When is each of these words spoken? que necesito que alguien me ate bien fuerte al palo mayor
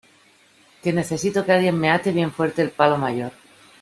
que 0.81 0.91
necesito 0.99 1.43
que 1.45 1.51
alguien 1.55 1.79
me 1.81 1.89
ate 1.91 2.11
bien 2.11 2.31
fuerte 2.31 2.63
al 2.63 2.71
palo 2.71 2.97
mayor 2.97 3.31